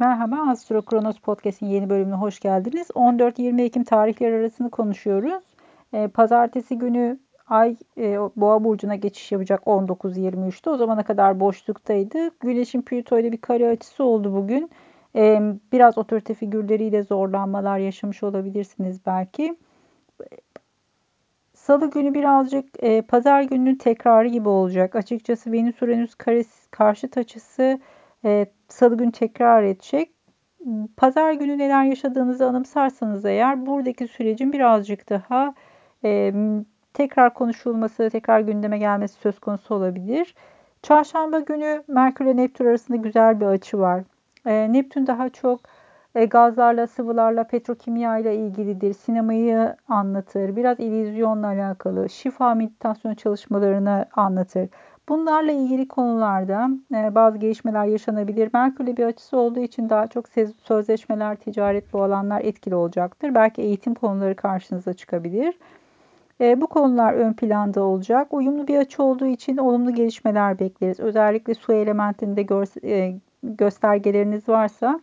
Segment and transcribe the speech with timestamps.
[0.00, 2.86] Merhaba, Astro Kronos Podcast'in yeni bölümüne hoş geldiniz.
[2.90, 5.42] 14-20 Ekim tarihleri arasını konuşuyoruz.
[5.94, 10.70] Ee, pazartesi günü Ay e, Boğa burcuna geçiş yapacak 19-23'te.
[10.70, 12.30] O zamana kadar boşluktaydı.
[12.40, 14.70] Güneşin Plüto ile bir kare açısı oldu bugün.
[15.16, 15.40] Ee,
[15.72, 19.56] biraz otorite figürleriyle zorlanmalar yaşamış olabilirsiniz belki.
[21.54, 24.96] Salı günü birazcık e, pazar gününün tekrarı gibi olacak.
[24.96, 27.80] Açıkçası Venüs Uranüs karesi karşıt açısı
[28.24, 30.10] e, salı günü tekrar edecek.
[30.96, 35.54] Pazar günü neler yaşadığınızı anımsarsanız eğer buradaki sürecin birazcık daha
[36.04, 36.32] e,
[36.94, 40.34] tekrar konuşulması, tekrar gündeme gelmesi söz konusu olabilir.
[40.82, 44.02] Çarşamba günü Merkür ile Neptün arasında güzel bir açı var.
[44.46, 45.60] E, Neptün daha çok
[46.14, 48.92] e, gazlarla, sıvılarla, petrokimya ile ilgilidir.
[48.92, 50.56] Sinemayı anlatır.
[50.56, 52.08] Biraz illüzyonla alakalı.
[52.08, 54.68] Şifa meditasyon çalışmalarını anlatır.
[55.10, 58.50] Bunlarla ilgili konularda e, bazı gelişmeler yaşanabilir.
[58.52, 60.24] Merkür'le bir açısı olduğu için daha çok
[60.62, 63.34] sözleşmeler, ticaret bu alanlar etkili olacaktır.
[63.34, 65.58] Belki eğitim konuları karşınıza çıkabilir.
[66.40, 68.34] E, bu konular ön planda olacak.
[68.34, 71.00] Uyumlu bir açı olduğu için olumlu gelişmeler bekleriz.
[71.00, 72.46] Özellikle su elementinde
[73.42, 75.00] göstergeleriniz varsa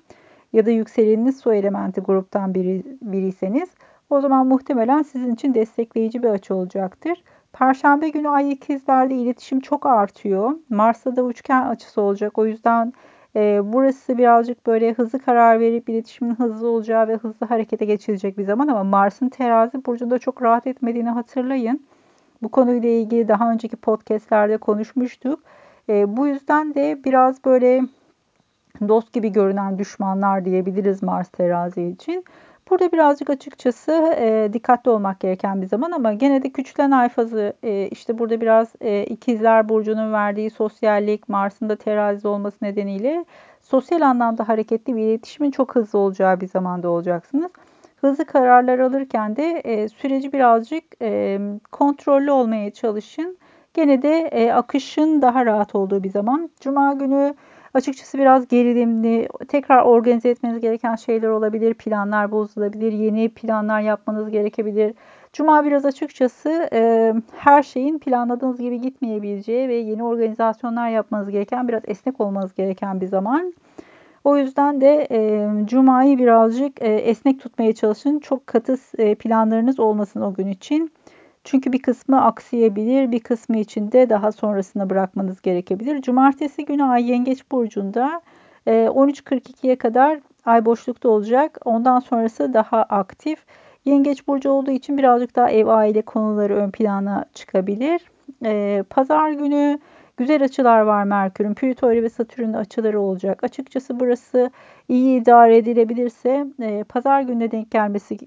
[0.53, 3.69] ya da yükseleniniz su elementi gruptan biri, biriyseniz
[4.09, 7.23] o zaman muhtemelen sizin için destekleyici bir açı olacaktır.
[7.53, 10.52] Perşembe günü ay ikizlerde iletişim çok artıyor.
[10.70, 12.38] Mars'ta da üçgen açısı olacak.
[12.38, 12.94] O yüzden
[13.36, 18.44] e, burası birazcık böyle hızlı karar verip iletişimin hızlı olacağı ve hızlı harekete geçilecek bir
[18.44, 21.88] zaman ama Mars'ın terazi burcunda çok rahat etmediğini hatırlayın.
[22.44, 25.40] Bu konuyla ilgili daha önceki podcastlerde konuşmuştuk.
[25.90, 27.81] E, bu yüzden de biraz böyle
[28.88, 32.25] dost gibi görünen düşmanlar diyebiliriz Mars terazi için.
[32.69, 37.53] Burada birazcık açıkçası e, dikkatli olmak gereken bir zaman ama gene de küçülen ay fazı
[37.63, 43.25] e, işte burada biraz e, ikizler burcunun verdiği sosyallik Mars'ın da terazi olması nedeniyle
[43.61, 47.51] sosyal anlamda hareketli bir iletişimin çok hızlı olacağı bir zamanda olacaksınız.
[48.01, 51.39] Hızlı kararlar alırken de e, süreci birazcık e,
[51.71, 53.38] kontrollü olmaya çalışın.
[53.73, 56.50] Gene de e, akışın daha rahat olduğu bir zaman.
[56.59, 57.35] Cuma günü
[57.77, 64.93] Açıkçası biraz gerilimli, tekrar organize etmeniz gereken şeyler olabilir, planlar bozulabilir, yeni planlar yapmanız gerekebilir.
[65.33, 71.81] Cuma biraz açıkçası e, her şeyin planladığınız gibi gitmeyebileceği ve yeni organizasyonlar yapmanız gereken, biraz
[71.88, 73.53] esnek olmanız gereken bir zaman.
[74.23, 78.19] O yüzden de e, Cuma'yı birazcık e, esnek tutmaya çalışın.
[78.19, 80.91] Çok katı e, planlarınız olmasın o gün için.
[81.50, 86.02] Çünkü bir kısmı aksayabilir, bir kısmı için de daha sonrasına bırakmanız gerekebilir.
[86.02, 88.22] Cumartesi günü Ay Yengeç Burcu'nda
[88.68, 91.59] 13.42'ye kadar Ay boşlukta olacak.
[91.66, 93.46] Ondan sonrası daha aktif.
[93.86, 98.02] Yengeç Burcu olduğu için birazcık daha ev aile konuları ön plana çıkabilir.
[98.90, 99.80] Pazar günü
[100.18, 101.53] güzel açılar var Merkür'ün.
[101.53, 103.44] Plüto ve Satürn'ün açıları olacak.
[103.44, 104.52] Açıkçası burası
[104.88, 106.46] iyi idare edilebilirse
[106.90, 108.18] pazar gününe denk gelmesi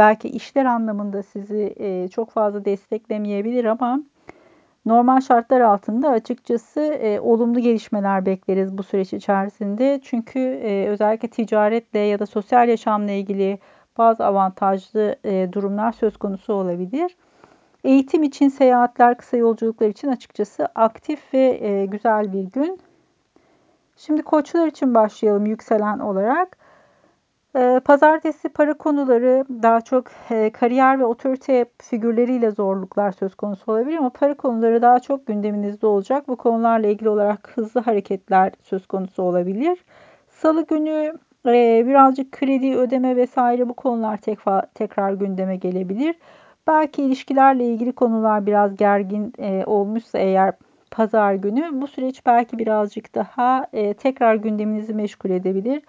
[0.00, 4.00] belki işler anlamında sizi e, çok fazla desteklemeyebilir ama
[4.86, 10.00] normal şartlar altında açıkçası e, olumlu gelişmeler bekleriz bu süreç içerisinde.
[10.04, 13.58] Çünkü e, özellikle ticaretle ya da sosyal yaşamla ilgili
[13.98, 17.16] bazı avantajlı e, durumlar söz konusu olabilir.
[17.84, 22.80] Eğitim için seyahatler, kısa yolculuklar için açıkçası aktif ve e, güzel bir gün.
[23.96, 26.59] Şimdi koçlar için başlayalım yükselen olarak.
[27.56, 33.96] Ee, pazartesi para konuları daha çok e, kariyer ve otorite figürleriyle zorluklar söz konusu olabilir
[33.96, 36.28] ama para konuları daha çok gündeminizde olacak.
[36.28, 39.84] Bu konularla ilgili olarak hızlı hareketler söz konusu olabilir.
[40.28, 44.18] Salı günü e, birazcık kredi ödeme vesaire bu konular
[44.74, 46.16] tekrar gündeme gelebilir.
[46.66, 50.52] Belki ilişkilerle ilgili konular biraz gergin e, olmuşsa eğer
[50.90, 53.66] pazar günü bu süreç belki birazcık daha
[53.98, 55.82] tekrar gündeminizi meşgul edebilir.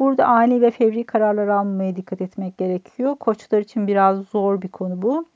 [0.00, 3.16] Burada ani ve fevri kararlar almamaya dikkat etmek gerekiyor.
[3.16, 5.26] Koçlar için biraz zor bir konu bu.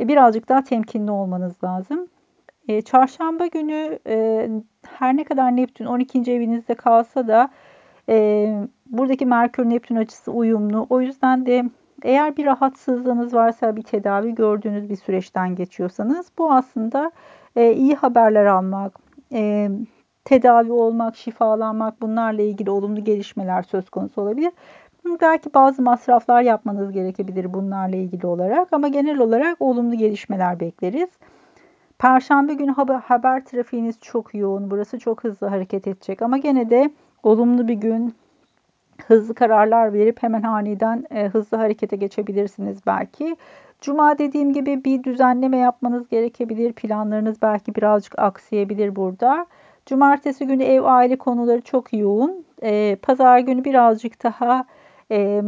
[0.00, 2.08] E, birazcık daha temkinli olmanız lazım.
[2.68, 4.48] E, çarşamba günü e,
[4.86, 6.32] her ne kadar Neptün 12.
[6.32, 7.50] evinizde kalsa da
[8.86, 10.86] buradaki Merkür-Neptün açısı uyumlu.
[10.90, 11.64] O yüzden de
[12.02, 17.10] eğer bir rahatsızlığınız varsa bir tedavi gördüğünüz bir süreçten geçiyorsanız bu aslında
[17.56, 18.98] iyi haberler almak,
[20.24, 24.52] tedavi olmak, şifalanmak bunlarla ilgili olumlu gelişmeler söz konusu olabilir.
[25.20, 31.08] Belki bazı masraflar yapmanız gerekebilir bunlarla ilgili olarak ama genel olarak olumlu gelişmeler bekleriz.
[31.98, 34.70] Perşembe günü haber, haber trafiğiniz çok yoğun.
[34.70, 36.90] Burası çok hızlı hareket edecek ama gene de
[37.22, 38.14] olumlu bir gün.
[39.06, 43.36] Hızlı kararlar verip hemen aniden e, hızlı harekete geçebilirsiniz belki.
[43.80, 46.72] Cuma dediğim gibi bir düzenleme yapmanız gerekebilir.
[46.72, 49.46] Planlarınız belki birazcık aksayabilir burada.
[49.86, 52.44] Cumartesi günü ev aile konuları çok yoğun.
[52.62, 54.64] e, pazar günü birazcık daha
[55.10, 55.42] e,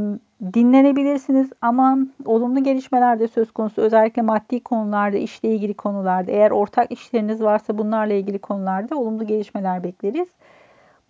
[0.55, 3.83] dinlenebilirsiniz ama olumlu gelişmeler de söz konusu.
[3.83, 9.85] Özellikle maddi konularda, işle ilgili konularda, eğer ortak işleriniz varsa bunlarla ilgili konularda olumlu gelişmeler
[9.85, 10.29] bekleriz.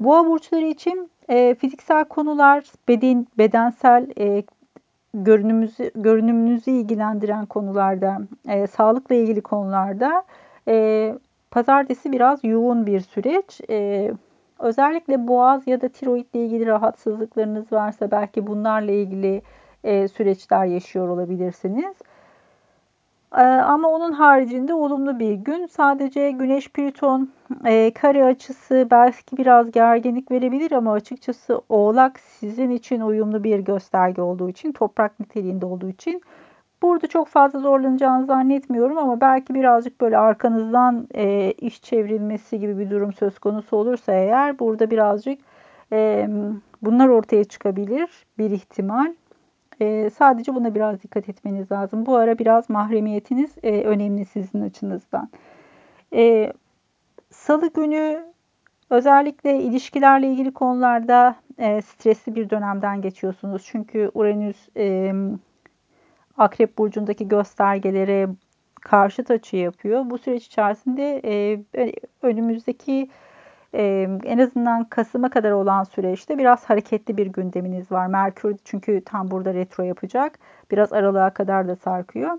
[0.00, 4.42] Boğa burçları için e, fiziksel konular, beden, bedensel e,
[5.14, 10.24] görünümümüzü, görünümünüzü ilgilendiren konularda, e, sağlıkla ilgili konularda
[10.68, 11.14] e,
[11.52, 13.60] pazartesi biraz yoğun bir süreç.
[13.70, 14.10] E,
[14.58, 19.42] özellikle boğaz ya da tiroid ile ilgili rahatsızlıklarınız varsa belki bunlarla ilgili
[19.84, 21.94] e, süreçler yaşıyor olabilirsiniz.
[23.36, 25.66] E, ama onun haricinde olumlu bir gün.
[25.66, 27.30] Sadece Güneş Plüton
[27.64, 34.22] e, kare açısı belki biraz gerginlik verebilir ama açıkçası Oğlak sizin için uyumlu bir gösterge
[34.22, 36.22] olduğu için, toprak niteliğinde olduğu için
[36.82, 42.90] burada çok fazla zorlanacağını zannetmiyorum ama belki birazcık böyle arkanızdan e, iş çevrilmesi gibi bir
[42.90, 45.38] durum söz konusu olursa eğer burada birazcık
[45.92, 46.28] e,
[46.82, 49.14] bunlar ortaya çıkabilir bir ihtimal.
[49.80, 52.06] E, sadece buna biraz dikkat etmeniz lazım.
[52.06, 55.28] Bu ara biraz mahremiyetiniz e, önemli sizin açınızdan.
[56.14, 56.52] E,
[57.30, 58.24] Salı günü
[58.90, 63.62] özellikle ilişkilerle ilgili konularda e, stresli bir dönemden geçiyorsunuz.
[63.66, 65.12] Çünkü Uranüs e,
[66.38, 68.28] Akrep Burcu'ndaki göstergelere
[68.80, 70.10] karşıt açı yapıyor.
[70.10, 71.62] Bu süreç içerisinde e,
[72.22, 73.10] önümüzdeki
[73.74, 78.06] e, en azından Kasım'a kadar olan süreçte biraz hareketli bir gündeminiz var.
[78.06, 80.38] Merkür çünkü tam burada retro yapacak.
[80.70, 82.38] Biraz aralığa kadar da sarkıyor.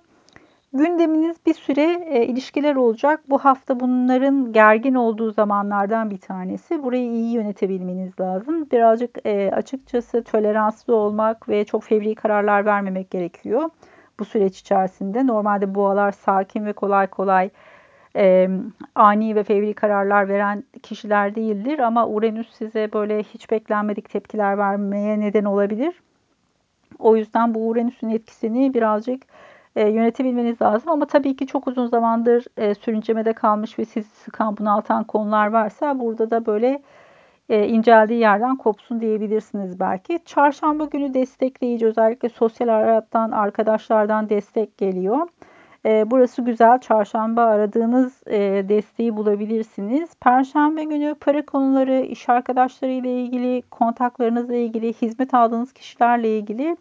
[0.74, 3.20] Gündeminiz bir süre e, ilişkiler olacak.
[3.30, 6.84] Bu hafta bunların gergin olduğu zamanlardan bir tanesi.
[6.84, 8.72] Burayı iyi yönetebilmeniz lazım.
[8.72, 13.70] Birazcık e, açıkçası toleranslı olmak ve çok fevri kararlar vermemek gerekiyor
[14.20, 15.28] bu süreç içerisinde.
[15.28, 17.50] Normalde boğalar sakin ve kolay kolay
[18.16, 18.50] e,
[18.96, 21.80] ani ve fevri kararlar veren kişiler değildir.
[21.80, 26.02] Ama Uranüs size böyle hiç beklenmedik tepkiler vermeye neden olabilir.
[27.00, 29.24] O yüzden bu Uranüs'ün etkisini birazcık
[29.76, 30.90] e, yönetebilmeniz lazım.
[30.92, 36.00] Ama tabii ki çok uzun zamandır e, sürüncemede kalmış ve sizi sıkan bunaltan konular varsa
[36.00, 36.82] burada da böyle
[37.50, 40.20] e, inceldiği yerden kopsun diyebilirsiniz belki.
[40.26, 45.28] Çarşamba günü destekleyici özellikle sosyal hayattan, arkadaşlardan destek geliyor.
[45.86, 46.80] E, burası güzel.
[46.80, 48.40] Çarşamba aradığınız e,
[48.70, 50.10] desteği bulabilirsiniz.
[50.22, 56.78] Perşembe günü para konuları, iş arkadaşları ile ilgili, kontaklarınızla ilgili, hizmet aldığınız kişilerle ilgili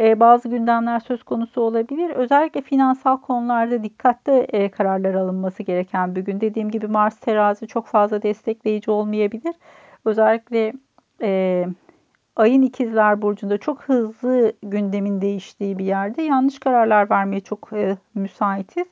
[0.00, 2.10] e, bazı gündemler söz konusu olabilir.
[2.10, 6.40] Özellikle finansal konularda dikkatli e, kararlar alınması gereken bir gün.
[6.40, 9.54] Dediğim gibi Mars terazi çok fazla destekleyici olmayabilir.
[10.04, 10.72] Özellikle
[11.22, 11.66] e,
[12.36, 18.86] ayın ikizler burcunda çok hızlı gündemin değiştiği bir yerde yanlış kararlar vermeye çok e, müsaitiz.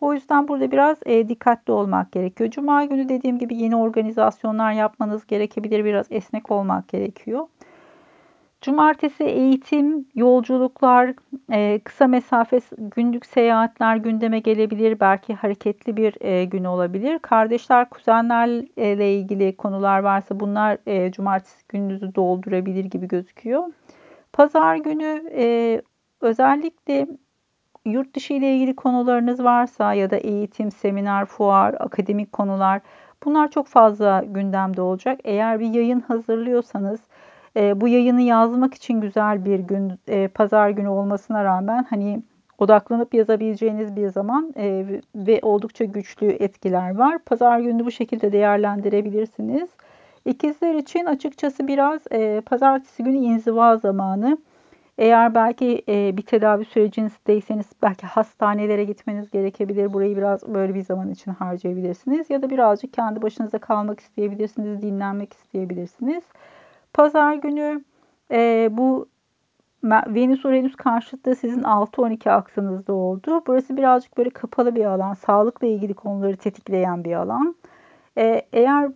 [0.00, 2.50] O yüzden burada biraz e, dikkatli olmak gerekiyor.
[2.50, 5.84] Cuma günü dediğim gibi yeni organizasyonlar yapmanız gerekebilir.
[5.84, 7.46] Biraz esnek olmak gerekiyor.
[8.64, 11.14] Cumartesi eğitim, yolculuklar,
[11.52, 15.00] e, kısa mesafe günlük seyahatler gündeme gelebilir.
[15.00, 17.18] Belki hareketli bir e, gün olabilir.
[17.18, 23.64] Kardeşler, kuzenlerle ilgili konular varsa bunlar e, cumartesi gününüzü doldurabilir gibi gözüküyor.
[24.32, 25.22] Pazar günü
[26.20, 27.06] özellikle
[27.84, 32.80] yurt dışı ile ilgili konularınız varsa ya da eğitim, seminer, fuar, akademik konular
[33.24, 35.20] bunlar çok fazla gündemde olacak.
[35.24, 37.00] Eğer bir yayın hazırlıyorsanız
[37.56, 42.22] e, bu yayını yazmak için güzel bir gün, e, pazar günü olmasına rağmen hani
[42.58, 47.18] odaklanıp yazabileceğiniz bir zaman e, ve oldukça güçlü etkiler var.
[47.18, 49.68] Pazar günü bu şekilde değerlendirebilirsiniz.
[50.24, 54.38] İkizler için açıkçası biraz e, pazartesi günü inziva zamanı.
[54.98, 59.92] Eğer belki e, bir tedavi sürecinizdeyseniz belki hastanelere gitmeniz gerekebilir.
[59.92, 62.30] Burayı biraz böyle bir zaman için harcayabilirsiniz.
[62.30, 66.24] Ya da birazcık kendi başınıza kalmak isteyebilirsiniz, dinlenmek isteyebilirsiniz.
[66.94, 67.84] Pazar günü
[68.30, 69.08] e, bu
[69.84, 73.42] Venüs Uranüs karşıtlığı sizin 6-12 aksınızda oldu.
[73.46, 75.14] Burası birazcık böyle kapalı bir alan.
[75.14, 77.56] Sağlıkla ilgili konuları tetikleyen bir alan.
[78.18, 78.90] E, eğer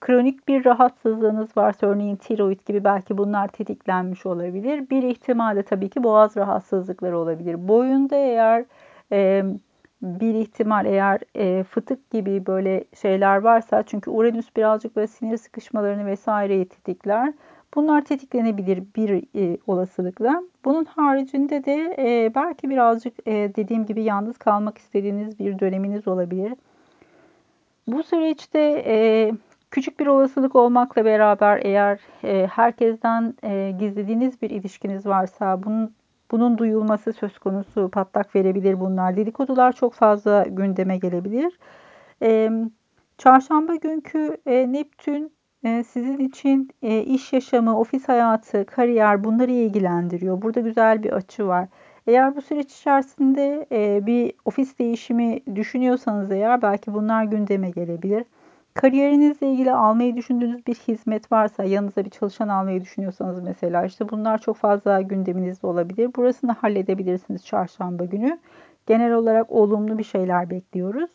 [0.00, 4.90] kronik bir rahatsızlığınız varsa örneğin tiroid gibi belki bunlar tetiklenmiş olabilir.
[4.90, 7.68] Bir ihtimalle tabii ki boğaz rahatsızlıkları olabilir.
[7.68, 8.64] Boyunda eğer
[9.12, 9.44] e,
[10.04, 16.06] bir ihtimal eğer e, fıtık gibi böyle şeyler varsa çünkü Uranüs birazcık böyle sinir sıkışmalarını
[16.06, 17.32] vesaireyi tetikler.
[17.74, 20.42] Bunlar tetiklenebilir bir e, olasılıkla.
[20.64, 26.52] Bunun haricinde de e, belki birazcık e, dediğim gibi yalnız kalmak istediğiniz bir döneminiz olabilir.
[27.86, 29.32] Bu süreçte e,
[29.70, 35.94] küçük bir olasılık olmakla beraber eğer e, herkesten e, gizlediğiniz bir ilişkiniz varsa bunun
[36.30, 39.16] bunun duyulması söz konusu patlak verebilir bunlar.
[39.16, 41.58] Dedikodular çok fazla gündeme gelebilir.
[42.22, 42.50] E,
[43.18, 45.32] çarşamba günkü e, Neptün
[45.64, 50.42] e, sizin için e, iş yaşamı, ofis hayatı, kariyer bunları ilgilendiriyor.
[50.42, 51.68] Burada güzel bir açı var.
[52.06, 58.24] Eğer bu süreç içerisinde e, bir ofis değişimi düşünüyorsanız eğer belki bunlar gündeme gelebilir.
[58.74, 64.38] Kariyerinizle ilgili almayı düşündüğünüz bir hizmet varsa, yanınıza bir çalışan almayı düşünüyorsanız mesela işte bunlar
[64.38, 66.10] çok fazla gündeminizde olabilir.
[66.16, 68.38] Burasını halledebilirsiniz çarşamba günü.
[68.86, 71.10] Genel olarak olumlu bir şeyler bekliyoruz.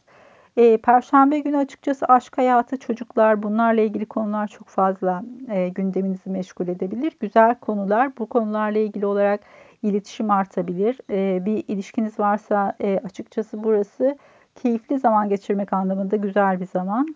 [0.57, 6.67] E, Perşembe günü açıkçası aşk hayatı, çocuklar bunlarla ilgili konular çok fazla e, gündeminizi meşgul
[6.67, 7.13] edebilir.
[7.19, 8.17] Güzel konular.
[8.17, 9.41] Bu konularla ilgili olarak
[9.83, 10.99] iletişim artabilir.
[11.09, 14.17] E, bir ilişkiniz varsa e, açıkçası burası
[14.55, 17.15] keyifli zaman geçirmek anlamında güzel bir zaman.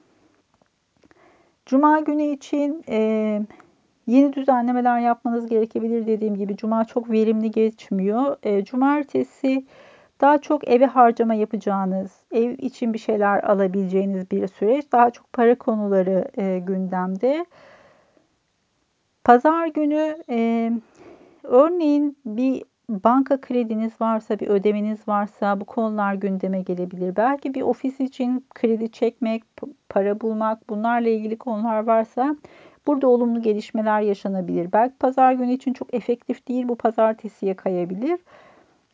[1.65, 3.41] Cuma günü için e,
[4.07, 6.57] yeni düzenlemeler yapmanız gerekebilir dediğim gibi.
[6.57, 8.37] Cuma çok verimli geçmiyor.
[8.43, 9.65] E, cumartesi
[10.21, 14.91] daha çok eve harcama yapacağınız, ev için bir şeyler alabileceğiniz bir süreç.
[14.91, 17.45] Daha çok para konuları e, gündemde.
[19.23, 20.71] Pazar günü e,
[21.43, 22.63] örneğin bir
[23.03, 27.15] banka krediniz varsa, bir ödemeniz varsa bu konular gündeme gelebilir.
[27.15, 29.43] Belki bir ofis için kredi çekmek,
[29.89, 32.35] para bulmak bunlarla ilgili konular varsa
[32.87, 34.71] burada olumlu gelişmeler yaşanabilir.
[34.73, 38.19] Belki pazar günü için çok efektif değil bu pazartesiye kayabilir.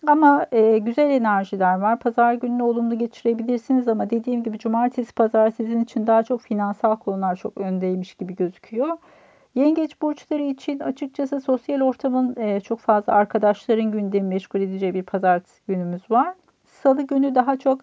[0.07, 1.99] Ama e, güzel enerjiler var.
[1.99, 7.35] Pazar gününü olumlu geçirebilirsiniz ama dediğim gibi cumartesi pazar sizin için daha çok finansal konular
[7.35, 8.97] çok öndeymiş gibi gözüküyor.
[9.59, 15.61] Yengeç burçları için açıkçası sosyal ortamın e, çok fazla arkadaşların gündemi meşgul edeceği bir pazartesi
[15.67, 16.33] günümüz var.
[16.65, 17.81] Salı günü daha çok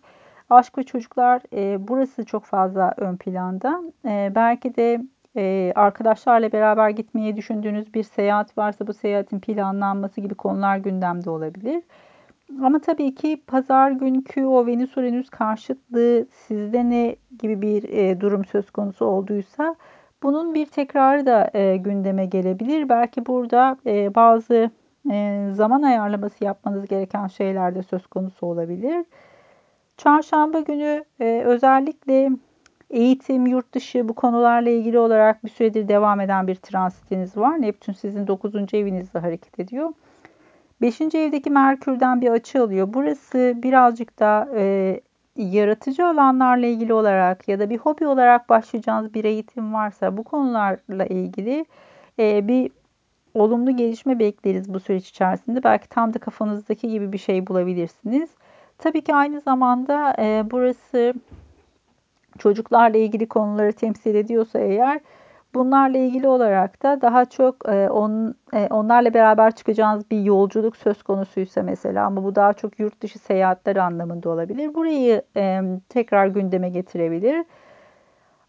[0.51, 3.83] aşk ve çocuklar e, burası çok fazla ön planda.
[4.05, 5.01] E, belki de
[5.37, 11.83] e, arkadaşlarla beraber gitmeyi düşündüğünüz bir seyahat varsa bu seyahatin planlanması gibi konular gündemde olabilir.
[12.63, 18.45] Ama tabii ki pazar günkü o Venüs Uranüs karşıtlığı sizde ne gibi bir e, durum
[18.45, 19.77] söz konusu olduysa
[20.23, 22.89] bunun bir tekrarı da e, gündeme gelebilir.
[22.89, 24.71] Belki burada e, bazı
[25.11, 29.05] e, zaman ayarlaması yapmanız gereken şeyler de söz konusu olabilir.
[29.97, 32.31] Çarşamba günü e, özellikle
[32.91, 37.63] eğitim, yurt dışı bu konularla ilgili olarak bir süredir devam eden bir transitiniz var.
[37.63, 38.75] Neptün sizin 9.
[38.75, 39.93] evinizde hareket ediyor.
[40.81, 41.01] 5.
[41.01, 42.89] evdeki Merkür'den bir açı alıyor.
[42.95, 45.01] Burası birazcık da e,
[45.37, 51.07] yaratıcı alanlarla ilgili olarak ya da bir hobi olarak başlayacağınız bir eğitim varsa bu konularla
[51.07, 51.67] ilgili
[52.19, 52.71] e, bir
[53.35, 55.65] olumlu gelişme bekleriz bu süreç içerisinde.
[55.65, 58.31] Belki tam da kafanızdaki gibi bir şey bulabilirsiniz.
[58.79, 61.15] Tabii ki aynı zamanda e, burası
[62.39, 65.01] çocuklarla ilgili konuları temsil ediyorsa eğer
[65.57, 71.03] bunlarla ilgili olarak da daha çok e, on, e, onlarla beraber çıkacağınız bir yolculuk söz
[71.03, 74.75] konusuysa mesela ama bu daha çok yurt dışı seyahatler anlamında olabilir.
[74.75, 77.45] Burayı e, tekrar gündeme getirebilir.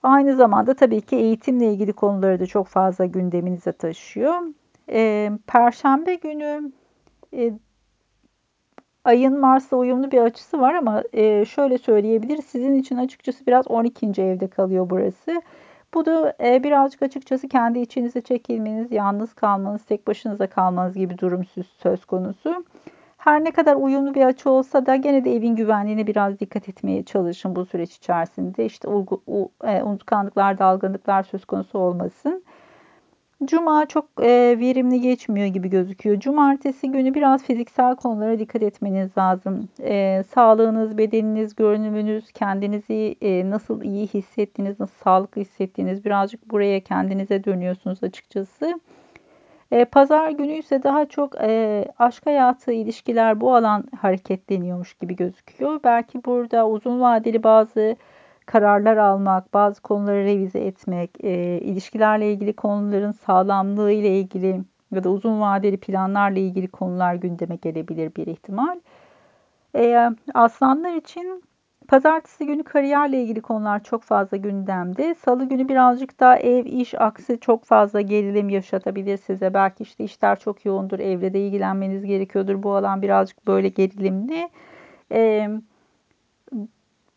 [0.04, 4.36] Aynı zamanda tabii ki eğitimle ilgili konuları da çok fazla gündeminize taşıyor.
[4.90, 6.72] E, Perşembe günü
[7.34, 7.54] e,
[9.06, 12.46] ayın Mars'la uyumlu bir açısı var ama e, şöyle söyleyebiliriz.
[12.46, 14.22] Sizin için açıkçası biraz 12.
[14.22, 15.42] evde kalıyor burası.
[15.94, 21.41] Bu da e, birazcık açıkçası kendi içinize çekilmeniz, yalnız kalmanız, tek başınıza kalmanız gibi durum
[21.77, 22.65] söz konusu.
[23.17, 27.03] Her ne kadar uyumlu bir açı olsa da gene de evin güvenliğine biraz dikkat etmeye
[27.03, 28.65] çalışın bu süreç içerisinde.
[28.65, 28.88] İşte
[29.63, 32.44] e, unutkanlıklar, dalgınlıklar söz konusu olmasın.
[33.46, 36.20] Cuma çok e, verimli geçmiyor gibi gözüküyor.
[36.20, 39.70] Cumartesi günü biraz fiziksel konulara dikkat etmeniz lazım.
[39.79, 47.44] E, sağlığınız, bedeniniz, görünümünüz, kendinizi e, nasıl iyi hissettiğiniz, nasıl sağlıklı hissettiğiniz birazcık buraya kendinize
[47.44, 48.79] dönüyorsunuz açıkçası.
[49.72, 55.79] E, Pazar günü ise daha çok e, aşk hayatı, ilişkiler bu alan hareketleniyormuş gibi gözüküyor.
[55.84, 57.96] Belki burada uzun vadeli bazı
[58.48, 64.62] kararlar almak, bazı konuları revize etmek, e, ilişkilerle ilgili konuların sağlamlığı ile ilgili
[64.92, 68.80] ya da uzun vadeli planlarla ilgili konular gündeme gelebilir bir ihtimal.
[69.75, 71.44] E, aslanlar için
[71.88, 75.16] pazartesi günü kariyerle ilgili konular çok fazla gündemde.
[75.16, 79.54] Salı günü birazcık daha ev, iş aksi çok fazla gerilim yaşatabilir size.
[79.54, 82.63] Belki işte işler çok yoğundur, evle de ilgilenmeniz gerekiyordur.
[82.63, 84.50] Bu alan birazcık böyle gerilimli.
[85.12, 85.51] Evet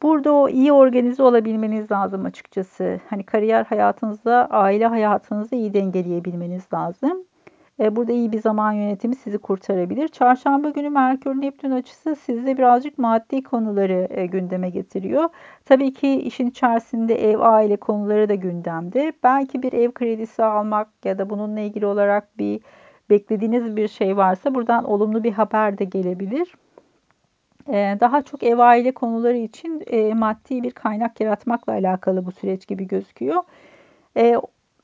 [0.02, 3.00] Burada o iyi organize olabilmeniz lazım açıkçası.
[3.10, 7.24] Hani kariyer hayatınızda, aile hayatınızda iyi dengeleyebilmeniz lazım.
[7.80, 10.08] E, burada iyi bir zaman yönetimi sizi kurtarabilir.
[10.08, 15.28] Çarşamba günü Merkür Neptün açısı sizde birazcık maddi konuları e, gündeme getiriyor.
[15.64, 19.12] Tabii ki işin içerisinde ev, aile konuları da gündemde.
[19.22, 22.60] Belki bir ev kredisi almak ya da bununla ilgili olarak bir
[23.10, 26.54] beklediğiniz bir şey varsa buradan olumlu bir haber de gelebilir.
[27.72, 32.66] Ee, daha çok ev aile konuları için e, maddi bir kaynak yaratmakla alakalı bu süreç
[32.66, 33.42] gibi gözüküyor.
[34.16, 34.36] Ee,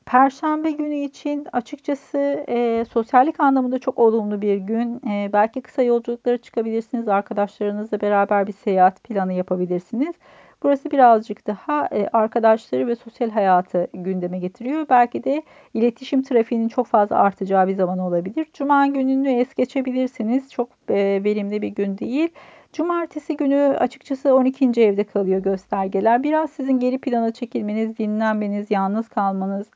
[0.06, 5.00] Perşembe günü için açıkçası e, sosyallik anlamında çok olumlu bir gün.
[5.08, 7.08] E, belki kısa yolculuklara çıkabilirsiniz.
[7.08, 10.14] Arkadaşlarınızla beraber bir seyahat planı yapabilirsiniz.
[10.62, 14.86] Burası birazcık daha e, arkadaşları ve sosyal hayatı gündeme getiriyor.
[14.90, 15.42] Belki de
[15.74, 18.46] iletişim trafiğinin çok fazla artacağı bir zaman olabilir.
[18.52, 20.50] Cuma gününü es geçebilirsiniz.
[20.50, 22.28] Çok e, verimli bir gün değil.
[22.76, 24.82] Cumartesi günü açıkçası 12.
[24.82, 26.22] evde kalıyor göstergeler.
[26.22, 29.66] Biraz sizin geri plana çekilmeniz, dinlenmeniz, yalnız kalmanız,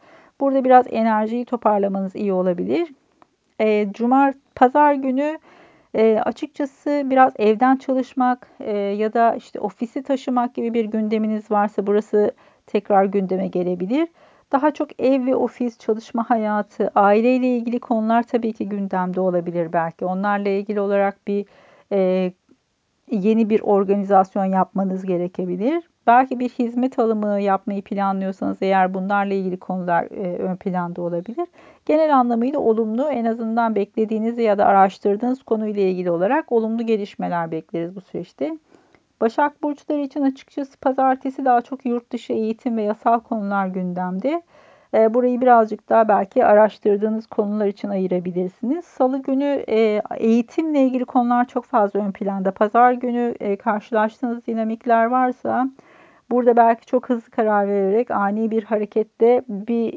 [0.41, 2.89] burada biraz enerjiyi toparlamanız iyi olabilir.
[3.61, 5.39] E, Cumart, pazar günü
[5.95, 11.87] e, açıkçası biraz evden çalışmak e, ya da işte ofisi taşımak gibi bir gündeminiz varsa
[11.87, 12.33] burası
[12.67, 14.09] tekrar gündeme gelebilir.
[14.53, 20.05] Daha çok ev ve ofis, çalışma hayatı, aileyle ilgili konular tabii ki gündemde olabilir belki.
[20.05, 21.47] Onlarla ilgili olarak bir
[21.93, 22.33] e,
[23.11, 25.91] yeni bir organizasyon yapmanız gerekebilir.
[26.07, 31.49] Belki bir hizmet alımı yapmayı planlıyorsanız eğer bunlarla ilgili konular e, ön planda olabilir.
[31.87, 37.97] Genel anlamıyla olumlu en azından beklediğiniz ya da araştırdığınız konuyla ilgili olarak olumlu gelişmeler bekleriz
[37.97, 38.59] bu süreçte.
[39.21, 44.43] Başak Burçları için açıkçası pazartesi daha çok yurt dışı eğitim ve yasal konular gündemde.
[44.95, 48.85] E, burayı birazcık daha belki araştırdığınız konular için ayırabilirsiniz.
[48.85, 52.51] Salı günü e, eğitimle ilgili konular çok fazla ön planda.
[52.51, 55.69] Pazar günü e, karşılaştığınız dinamikler varsa
[56.31, 59.91] burada belki çok hızlı karar vererek ani bir harekette bir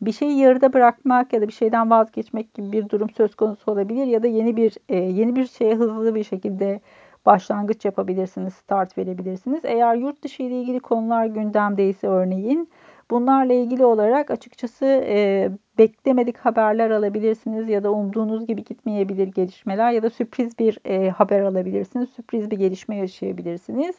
[0.00, 4.06] bir şeyi yarıda bırakmak ya da bir şeyden vazgeçmek gibi bir durum söz konusu olabilir
[4.06, 6.80] ya da yeni bir yeni bir şeye hızlı bir şekilde
[7.26, 9.60] başlangıç yapabilirsiniz, start verebilirsiniz.
[9.64, 12.68] Eğer yurt dışı ile ilgili konular gündemdeyse örneğin
[13.10, 20.02] Bunlarla ilgili olarak açıkçası e, beklemedik haberler alabilirsiniz ya da umduğunuz gibi gitmeyebilir gelişmeler ya
[20.02, 22.10] da sürpriz bir e, haber alabilirsiniz.
[22.10, 23.96] Sürpriz bir gelişme yaşayabilirsiniz.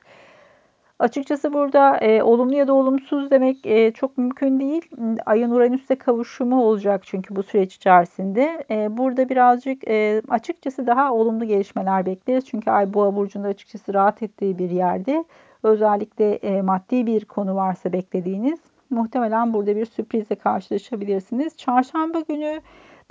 [0.99, 4.81] Açıkçası burada e, olumlu ya da olumsuz demek e, çok mümkün değil.
[5.25, 8.65] Ayın Uranüs'te kavuşumu olacak çünkü bu süreç içerisinde.
[8.71, 12.45] E, burada birazcık e, açıkçası daha olumlu gelişmeler bekleriz.
[12.45, 15.25] Çünkü Ay Boğa burcunda açıkçası rahat ettiği bir yerde.
[15.63, 18.59] Özellikle e, maddi bir konu varsa beklediğiniz
[18.95, 21.57] muhtemelen burada bir sürprizle karşılaşabilirsiniz.
[21.57, 22.61] Çarşamba günü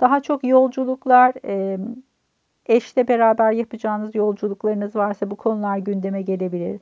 [0.01, 1.33] daha çok yolculuklar,
[2.65, 6.81] eşle beraber yapacağınız yolculuklarınız varsa bu konular gündeme gelebilir.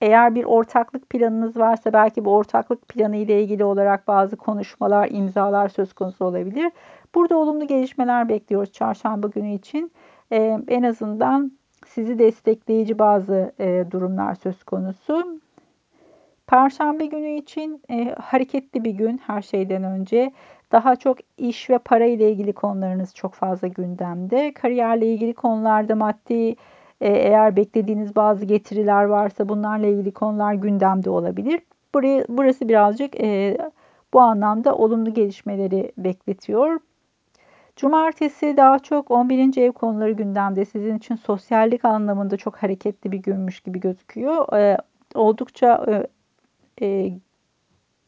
[0.00, 5.68] Eğer bir ortaklık planınız varsa belki bu ortaklık planı ile ilgili olarak bazı konuşmalar, imzalar
[5.68, 6.72] söz konusu olabilir.
[7.14, 9.92] Burada olumlu gelişmeler bekliyoruz çarşamba günü için.
[10.68, 11.52] En azından
[11.86, 13.52] sizi destekleyici bazı
[13.90, 15.40] durumlar söz konusu.
[16.52, 20.32] Perşembe günü için e, hareketli bir gün her şeyden önce.
[20.72, 24.52] Daha çok iş ve para ile ilgili konularınız çok fazla gündemde.
[24.54, 26.56] Kariyerle ilgili konularda maddi
[27.00, 31.60] e, eğer beklediğiniz bazı getiriler varsa bunlarla ilgili konular gündemde olabilir.
[31.94, 33.58] Burayı, burası birazcık e,
[34.12, 36.80] bu anlamda olumlu gelişmeleri bekletiyor.
[37.76, 39.56] Cumartesi daha çok 11.
[39.56, 40.64] ev konuları gündemde.
[40.64, 44.52] Sizin için sosyallik anlamında çok hareketli bir günmüş gibi gözüküyor.
[44.52, 44.78] E,
[45.14, 46.06] oldukça e,
[46.82, 47.12] e,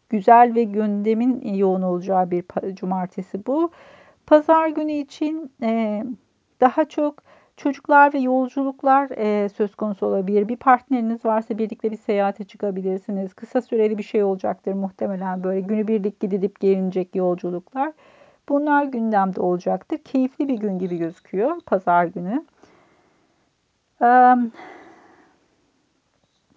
[0.08, 3.70] güzel ve gündemin yoğun olacağı bir cumartesi bu.
[4.26, 6.04] Pazar günü için e,
[6.60, 7.22] daha çok
[7.56, 10.48] çocuklar ve yolculuklar e, söz konusu olabilir.
[10.48, 13.34] Bir partneriniz varsa birlikte bir seyahate çıkabilirsiniz.
[13.34, 17.92] Kısa süreli bir şey olacaktır muhtemelen böyle günübirlik gidilip gelinecek yolculuklar.
[18.48, 19.98] Bunlar gündemde olacaktır.
[19.98, 22.44] Keyifli bir gün gibi gözüküyor pazar günü.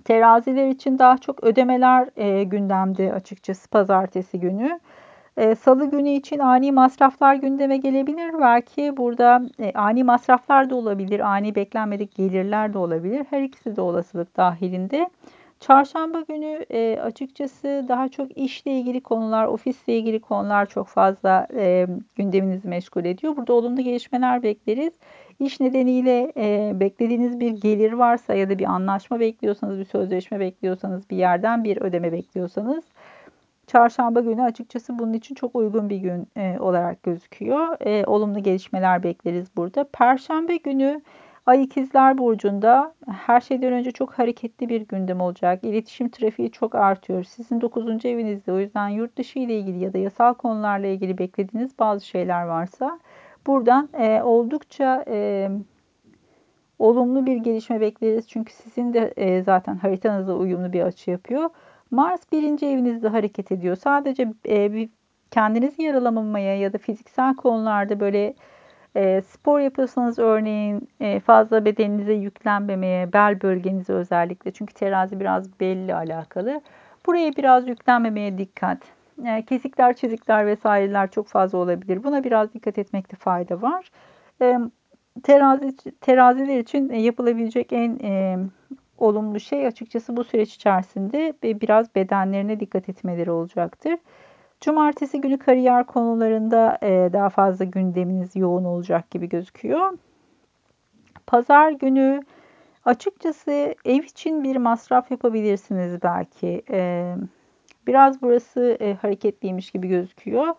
[0.07, 4.79] Teraziler için daha çok ödemeler e, gündemde açıkçası pazartesi günü.
[5.37, 8.33] E, Salı günü için ani masraflar gündeme gelebilir.
[8.41, 13.25] Belki burada e, ani masraflar da olabilir, ani beklenmedik gelirler de olabilir.
[13.29, 15.09] Her ikisi de olasılık dahilinde.
[15.59, 21.87] Çarşamba günü e, açıkçası daha çok işle ilgili konular, ofisle ilgili konular çok fazla e,
[22.15, 23.37] gündeminizi meşgul ediyor.
[23.37, 24.93] Burada olumlu gelişmeler bekleriz.
[25.39, 31.09] İş nedeniyle e, beklediğiniz bir gelir varsa ya da bir anlaşma bekliyorsanız, bir sözleşme bekliyorsanız,
[31.09, 32.83] bir yerden bir ödeme bekliyorsanız
[33.67, 37.77] çarşamba günü açıkçası bunun için çok uygun bir gün e, olarak gözüküyor.
[37.79, 39.83] E, olumlu gelişmeler bekleriz burada.
[39.83, 41.01] Perşembe günü
[41.47, 45.63] Ay ikizler burcunda her şeyden önce çok hareketli bir gündem olacak.
[45.63, 47.23] İletişim trafiği çok artıyor.
[47.23, 48.05] Sizin 9.
[48.05, 52.43] evinizde o yüzden yurt dışı ile ilgili ya da yasal konularla ilgili beklediğiniz bazı şeyler
[52.43, 52.99] varsa
[53.47, 55.49] buradan e, oldukça e,
[56.79, 58.27] olumlu bir gelişme bekleriz.
[58.27, 61.49] Çünkü sizin de e, zaten haritanızla uyumlu bir açı yapıyor.
[61.91, 63.75] Mars birinci evinizde hareket ediyor.
[63.75, 64.89] Sadece e, bir
[65.31, 68.33] kendinizi yaralamamaya ya da fiziksel konularda böyle
[68.95, 75.95] e, spor yapıyorsanız örneğin e, fazla bedeninize yüklenmemeye, bel bölgenize özellikle çünkü terazi biraz belli
[75.95, 76.61] alakalı.
[77.05, 78.96] Buraya biraz yüklenmemeye dikkat.
[79.25, 82.03] E, kesikler, çizikler vesaireler çok fazla olabilir.
[82.03, 83.91] Buna biraz dikkat etmekte fayda var.
[84.41, 84.57] E,
[85.23, 88.37] terazi, teraziler için yapılabilecek en e,
[88.97, 93.95] olumlu şey açıkçası bu süreç içerisinde biraz bedenlerine dikkat etmeleri olacaktır.
[94.61, 99.97] Cumartesi günü kariyer konularında e, daha fazla gündeminiz yoğun olacak gibi gözüküyor.
[101.27, 102.21] Pazar günü
[102.85, 106.63] açıkçası ev için bir masraf yapabilirsiniz belki.
[107.87, 110.55] Biraz burası e, hareketliymiş gibi gözüküyor.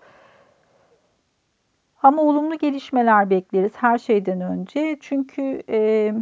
[2.03, 4.97] Ama olumlu gelişmeler bekleriz her şeyden önce.
[5.01, 6.12] Çünkü e,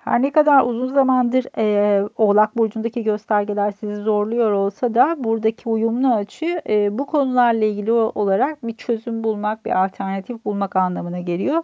[0.00, 6.14] Her ne kadar uzun zamandır e, Oğlak Burcu'ndaki göstergeler sizi zorluyor olsa da buradaki uyumlu
[6.14, 11.62] açı e, bu konularla ilgili olarak bir çözüm bulmak, bir alternatif bulmak anlamına geliyor.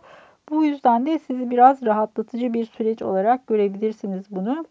[0.51, 4.65] Bu yüzden de sizi biraz rahatlatıcı bir süreç olarak görebilirsiniz bunu.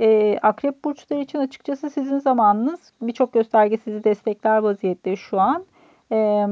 [0.00, 5.64] E, Akrep burçları için açıkçası sizin zamanınız birçok gösterge sizi destekler vaziyette şu an.
[6.12, 6.46] E,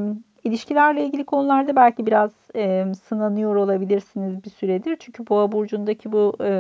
[0.47, 4.97] İlişkilerle ilgili konularda belki biraz e, sınanıyor olabilirsiniz bir süredir.
[5.01, 6.51] Çünkü Boğa burcundaki bu e,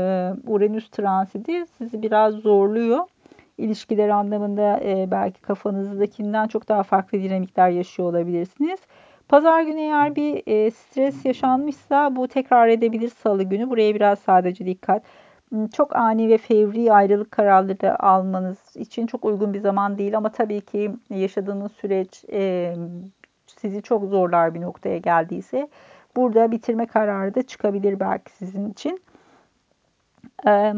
[0.47, 3.05] Uranüs transiti sizi biraz zorluyor.
[3.59, 8.81] İlişkiler anlamında e, belki kafanızdakinden çok daha farklı dinamikler yaşıyor olabilirsiniz.
[9.29, 13.71] Pazar günü eğer bir e, stres yaşanmışsa bu tekrar edebilir salı günü.
[13.71, 15.03] Buraya biraz sadece dikkat.
[15.73, 20.61] Çok ani ve fevri ayrılık kararları almanız için çok uygun bir zaman değil ama tabii
[20.61, 22.75] ki yaşadığınız süreç e,
[23.47, 25.69] sizi çok zorlar bir noktaya geldiyse
[26.17, 29.01] burada bitirme kararı da çıkabilir belki sizin için.
[30.47, 30.75] Ee,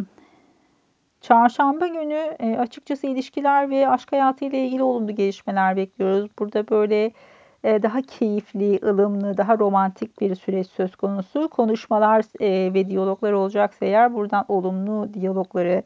[1.20, 6.30] çarşamba günü e, açıkçası ilişkiler ve aşk hayatı ile ilgili olumlu gelişmeler bekliyoruz.
[6.38, 7.12] Burada böyle
[7.64, 11.48] daha keyifli, ılımlı, daha romantik bir süreç söz konusu.
[11.48, 15.82] Konuşmalar e, ve diyaloglar olacaksa eğer buradan olumlu diyalogları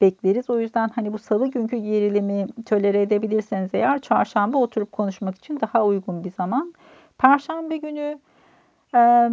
[0.00, 0.50] bekleriz.
[0.50, 5.84] O yüzden hani bu salı günkü gerilimi tölere edebilirseniz eğer çarşamba oturup konuşmak için daha
[5.84, 6.74] uygun bir zaman.
[7.18, 8.18] Perşembe günü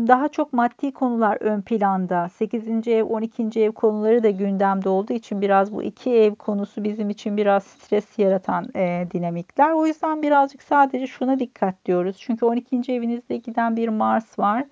[0.07, 2.29] daha çok maddi konular ön planda.
[2.29, 2.87] 8.
[2.87, 3.61] ev, 12.
[3.61, 8.19] ev konuları da gündemde olduğu için biraz bu iki ev konusu bizim için biraz stres
[8.19, 9.71] yaratan e, dinamikler.
[9.71, 12.15] O yüzden birazcık sadece şuna dikkat diyoruz.
[12.19, 12.93] Çünkü 12.
[12.93, 14.65] evinizde giden bir Mars var.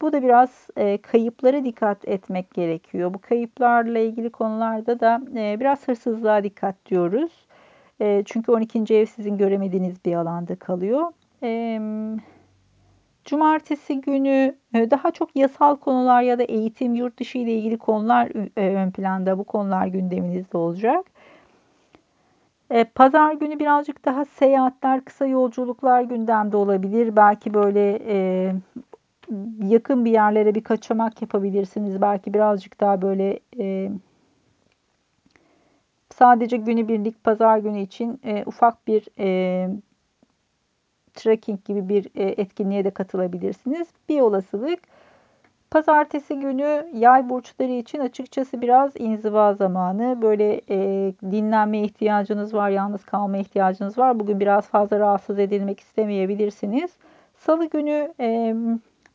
[0.00, 3.14] Bu da biraz e, kayıplara dikkat etmek gerekiyor.
[3.14, 7.32] Bu kayıplarla ilgili konularda da e, biraz hırsızlığa dikkat diyoruz.
[8.00, 8.94] E, çünkü 12.
[8.94, 11.12] ev sizin göremediğiniz bir alanda kalıyor.
[11.42, 11.80] E,
[13.26, 18.30] Cumartesi günü e, daha çok yasal konular ya da eğitim, yurt dışı ile ilgili konular
[18.56, 19.38] e, ön planda.
[19.38, 21.06] Bu konular gündeminizde olacak.
[22.70, 27.16] E, pazar günü birazcık daha seyahatler, kısa yolculuklar gündemde olabilir.
[27.16, 28.00] Belki böyle
[29.62, 32.02] yakın bir yerlere bir kaçamak yapabilirsiniz.
[32.02, 33.90] Belki birazcık daha böyle e,
[36.14, 39.06] sadece günübirlik pazar günü için ufak bir
[41.16, 43.88] trekking gibi bir e, etkinliğe de katılabilirsiniz.
[44.08, 44.78] Bir olasılık.
[45.70, 50.22] Pazartesi günü yay burçları için açıkçası biraz inziva zamanı.
[50.22, 54.20] Böyle e, dinlenme ihtiyacınız var, yalnız kalma ihtiyacınız var.
[54.20, 56.90] Bugün biraz fazla rahatsız edilmek istemeyebilirsiniz.
[57.36, 58.54] Salı günü e,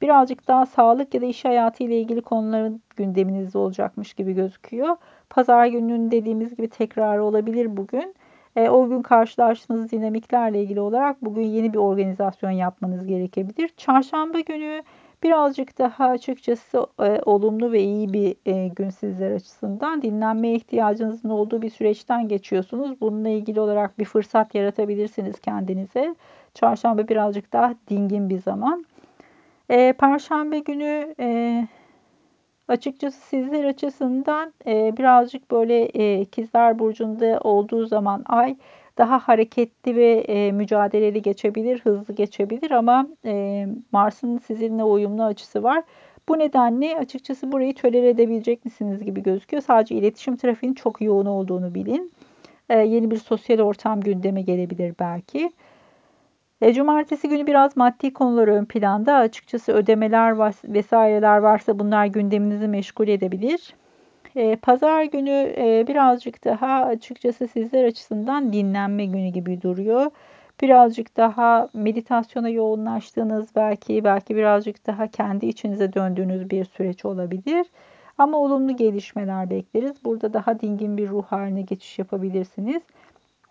[0.02, 4.96] birazcık daha sağlık ya da iş hayatı ile ilgili konuların gündeminizde olacakmış gibi gözüküyor.
[5.30, 8.16] Pazar gününün dediğimiz gibi tekrarı olabilir bugün.
[8.56, 13.70] E, o gün karşılaştığınız dinamiklerle ilgili olarak bugün yeni bir organizasyon yapmanız gerekebilir.
[13.78, 14.84] Çarşamba günü
[15.24, 20.02] birazcık daha açıkçası e, olumlu ve iyi bir e, gün sizler açısından.
[20.02, 23.02] Dinlenmeye ihtiyacınızın olduğu bir süreçten geçiyorsunuz.
[23.02, 26.16] Bununla ilgili olarak bir fırsat yaratabilirsiniz kendinize.
[26.54, 28.86] Çarşamba birazcık daha dingin bir zaman.
[29.70, 31.68] E, Perşembe günü e,
[32.72, 38.56] açıkçası sizler açısından e, birazcık böyle e, ikizler burcunda olduğu zaman ay
[38.98, 45.84] daha hareketli ve e, mücadeleli geçebilir, hızlı geçebilir ama e, Mars'ın sizinle uyumlu açısı var.
[46.30, 49.64] Bu nedenle açıkçası burayı tolere edebilecek misiniz gibi gözüküyor.
[49.64, 52.12] Sadece iletişim trafiğinin çok yoğun olduğunu bilin.
[52.70, 55.52] E, yeni bir sosyal ortam gündeme gelebilir belki.
[56.62, 59.16] E, cumartesi günü biraz maddi konular ön planda.
[59.16, 63.76] Açıkçası ödemeler vesaireler varsa bunlar gündeminizi meşgul edebilir.
[64.36, 70.12] E, pazar günü e, birazcık daha açıkçası sizler açısından dinlenme günü gibi duruyor.
[70.62, 77.68] Birazcık daha meditasyona yoğunlaştığınız belki belki birazcık daha kendi içinize döndüğünüz bir süreç olabilir.
[78.18, 80.06] Ama olumlu gelişmeler bekleriz.
[80.06, 82.82] Burada daha dingin bir ruh haline geçiş yapabilirsiniz.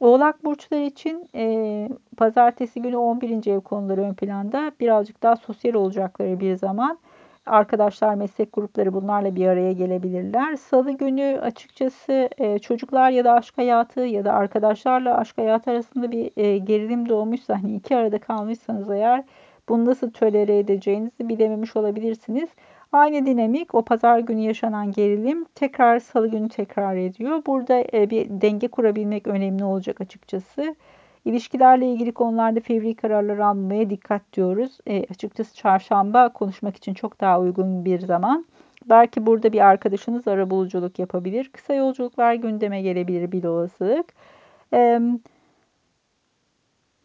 [0.01, 3.47] Oğlak burçları için e, pazartesi günü 11.
[3.51, 4.73] ev konuları ön planda.
[4.81, 6.99] Birazcık daha sosyal olacakları bir zaman.
[7.47, 10.57] arkadaşlar, meslek grupları bunlarla bir araya gelebilirler.
[10.57, 16.13] Salı günü açıkçası e, çocuklar ya da aşk hayatı ya da arkadaşlarla aşk hayatı arasında
[16.13, 19.25] bir e, gerilim doğmuşsa, hani iki arada kalmışsanız eğer
[19.69, 22.51] bunu nasıl tölere edeceğinizi bilememiş olabilirsiniz.
[22.93, 27.43] Aynı dinamik o pazar günü yaşanan gerilim tekrar salı günü tekrar ediyor.
[27.47, 30.77] Burada e, bir denge kurabilmek önemli olacak açıkçası.
[31.25, 34.79] İlişkilerle ilgili konularda fevri kararlar almaya dikkat diyoruz.
[34.87, 38.47] E, açıkçası çarşamba konuşmak için çok daha uygun bir zaman.
[38.89, 41.51] Belki burada bir arkadaşınız arabuluculuk yapabilir.
[41.53, 44.07] Kısa yolculuklar gündeme gelebilir bir olasılık.
[44.73, 45.01] E,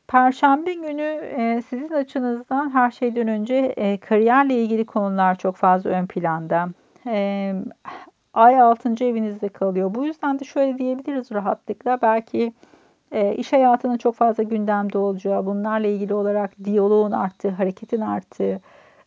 [0.07, 6.05] Perşembe günü e, sizin açınızdan her şeyden önce e, kariyerle ilgili konular çok fazla ön
[6.05, 6.69] planda.
[7.07, 7.53] E,
[8.33, 9.05] ay 6.
[9.05, 9.95] evinizde kalıyor.
[9.95, 11.99] Bu yüzden de şöyle diyebiliriz rahatlıkla.
[12.01, 12.53] Belki
[13.37, 18.61] iş hayatının çok fazla gündemde olacağı, bunlarla ilgili olarak diyaloğun arttığı, hareketin arttığı,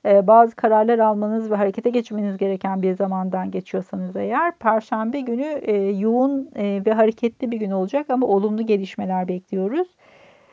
[0.05, 5.61] bazı kararlar almanız ve harekete geçmeniz gereken bir zamandan geçiyorsanız eğer Perşembe günü
[6.01, 9.89] yoğun ve hareketli bir gün olacak ama olumlu gelişmeler bekliyoruz.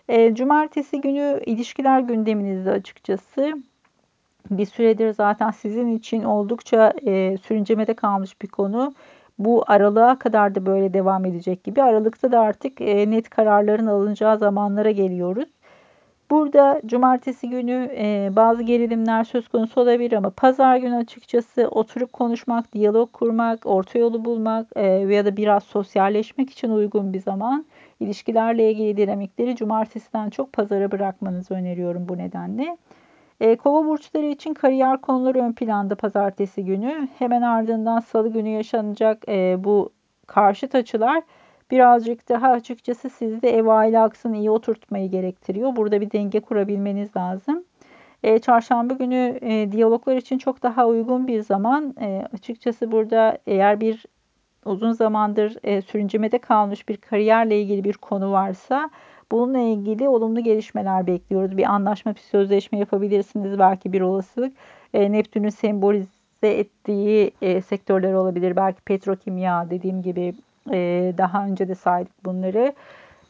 [0.10, 3.54] E, cumartesi günü ilişkiler gündeminizde açıkçası
[4.52, 8.94] bir süredir zaten sizin için oldukça e, sürüncemede kalmış bir konu.
[9.39, 11.84] Bu aralığa kadar da böyle devam edecek gibi.
[11.84, 15.50] Aralıkta da artık e, net kararların alınacağı zamanlara geliyoruz.
[16.32, 22.74] Burada cumartesi günü e, bazı gerilimler söz konusu olabilir ama pazar günü açıkçası oturup konuşmak,
[22.74, 27.65] diyalog kurmak, orta yolu bulmak e, ya da biraz sosyalleşmek için uygun bir zaman.
[27.99, 32.77] İlişkilerle ilgili dinamikleri cumartesiden çok pazara bırakmanızı öneriyorum bu nedenle.
[33.39, 37.08] E, Kova burçları için kariyer konuları ön planda pazartesi günü.
[37.19, 39.93] Hemen ardından salı günü yaşanacak e, bu
[40.27, 41.23] karşıt açılar
[41.71, 45.75] birazcık daha açıkçası sizde ev aile aksını iyi oturtmayı gerektiriyor.
[45.75, 47.63] Burada bir denge kurabilmeniz lazım.
[48.23, 51.95] E, çarşamba günü e, diyaloglar için çok daha uygun bir zaman.
[52.01, 54.05] E, açıkçası burada eğer bir
[54.65, 58.89] uzun zamandır e, sürüncemede kalmış bir kariyerle ilgili bir konu varsa
[59.32, 61.58] bununla ilgili olumlu gelişmeler bekliyoruz.
[61.58, 64.54] Bir anlaşma, bir sözleşme yapabilirsiniz belki bir olasılık.
[64.93, 66.08] E, Neptün'ün sembolize
[66.41, 68.56] ettiği e, sektörler olabilir.
[68.56, 70.34] Belki petrokimya dediğim gibi
[70.73, 72.73] e, daha önce de saydık bunları.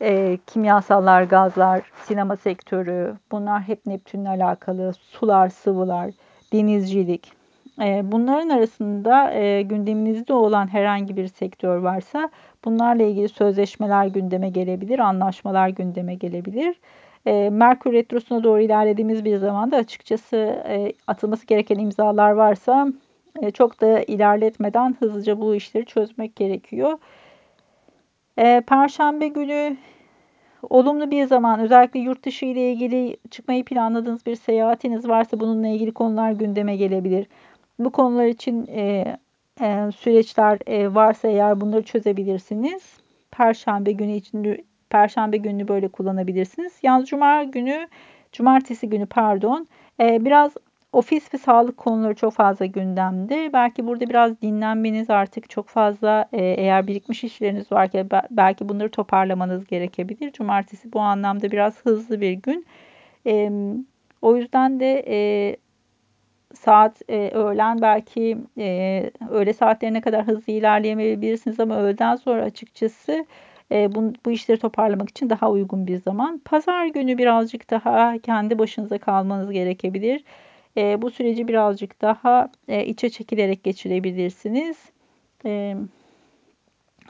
[0.01, 4.93] E, kimyasallar, gazlar, sinema sektörü bunlar hep Neptün'le alakalı.
[4.93, 6.11] Sular, sıvılar,
[6.53, 7.44] denizcilik.
[7.81, 12.29] E, bunların arasında e, gündeminizde olan herhangi bir sektör varsa
[12.65, 16.75] bunlarla ilgili sözleşmeler gündeme gelebilir, anlaşmalar gündeme gelebilir.
[17.25, 22.87] E, Merkür Retrosu'na doğru ilerlediğimiz bir zamanda açıkçası e, atılması gereken imzalar varsa
[23.41, 26.97] e, çok da ilerletmeden hızlıca bu işleri çözmek gerekiyor.
[28.37, 29.77] E, Perşembe günü
[30.69, 35.91] olumlu bir zaman özellikle yurt dışı ile ilgili çıkmayı planladığınız bir seyahatiniz varsa bununla ilgili
[35.91, 37.27] konular gündeme gelebilir.
[37.79, 39.17] Bu konular için e,
[39.61, 42.97] e, süreçler e, varsa eğer bunları çözebilirsiniz.
[43.31, 46.73] Perşembe günü için Perşembe günü böyle kullanabilirsiniz.
[46.83, 47.87] Yalnız Cuma günü,
[48.31, 49.67] Cumartesi günü pardon,
[49.99, 50.51] e, biraz
[50.93, 53.49] ofis ve sağlık konuları çok fazla gündemde.
[53.53, 59.67] Belki burada biraz dinlenmeniz artık çok fazla e, eğer birikmiş işleriniz varken belki bunları toparlamanız
[59.67, 60.31] gerekebilir.
[60.31, 62.65] Cumartesi bu anlamda biraz hızlı bir gün.
[63.27, 63.51] E,
[64.21, 65.57] o yüzden de e,
[66.55, 73.25] saat e, öğlen belki e, öğle saatlerine kadar hızlı ilerleyemeyebilirsiniz ama öğleden sonra açıkçası
[73.71, 76.41] e, bu, bu işleri toparlamak için daha uygun bir zaman.
[76.45, 80.23] Pazar günü birazcık daha kendi başınıza kalmanız gerekebilir.
[80.77, 84.77] E, bu süreci birazcık daha e, içe çekilerek geçirebilirsiniz.
[85.45, 85.75] E,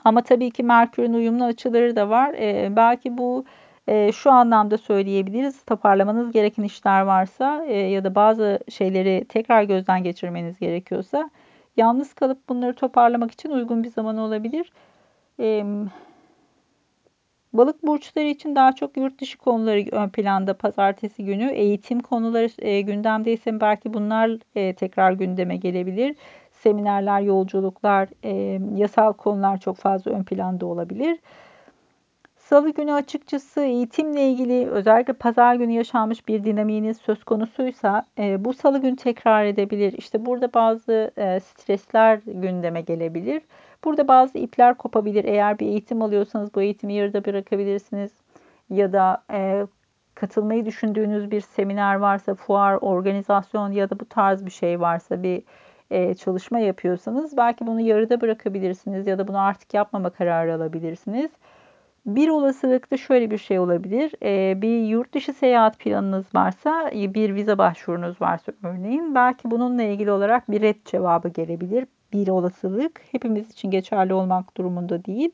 [0.03, 2.33] ama tabii ki Merkür'ün uyumlu açıları da var.
[2.33, 3.45] E, belki bu
[3.87, 5.63] e, şu anlamda söyleyebiliriz.
[5.63, 11.29] Toparlamanız gereken işler varsa e, ya da bazı şeyleri tekrar gözden geçirmeniz gerekiyorsa
[11.77, 14.71] yalnız kalıp bunları toparlamak için uygun bir zaman olabilir.
[15.39, 15.65] E,
[17.53, 21.51] balık burçları için daha çok yurt dışı konuları ön planda pazartesi günü.
[21.51, 26.15] Eğitim konuları e, gündemdeyse belki bunlar e, tekrar gündeme gelebilir.
[26.51, 31.19] Seminerler, yolculuklar, e, yasal konular çok fazla ön planda olabilir.
[32.49, 38.53] Salı günü açıkçası eğitimle ilgili özellikle pazar günü yaşanmış bir dinamiğiniz söz konusuysa e, bu
[38.53, 39.93] salı günü tekrar edebilir.
[39.93, 43.41] İşte burada bazı e, stresler gündeme gelebilir.
[43.83, 45.25] Burada bazı ipler kopabilir.
[45.25, 48.11] Eğer bir eğitim alıyorsanız bu eğitimi yarıda bırakabilirsiniz.
[48.69, 49.67] Ya da e,
[50.15, 55.43] katılmayı düşündüğünüz bir seminer varsa, fuar, organizasyon ya da bu tarz bir şey varsa bir
[55.91, 61.31] e, çalışma yapıyorsanız belki bunu yarıda bırakabilirsiniz ya da bunu artık yapmama kararı alabilirsiniz.
[62.05, 64.11] Bir olasılıkta şöyle bir şey olabilir.
[64.23, 70.11] E, bir yurt dışı seyahat planınız varsa, bir vize başvurunuz varsa örneğin belki bununla ilgili
[70.11, 71.85] olarak bir red cevabı gelebilir.
[72.13, 73.01] Bir olasılık.
[73.11, 75.31] Hepimiz için geçerli olmak durumunda değil.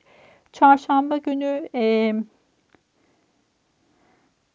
[0.53, 2.13] Çarşamba günü e,